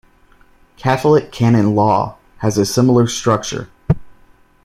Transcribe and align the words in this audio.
Catholic 0.77 1.31
Canon 1.31 1.75
Law 1.75 2.17
has 2.37 2.57
a 2.57 2.65
similar 2.65 3.05
structure. 3.05 3.69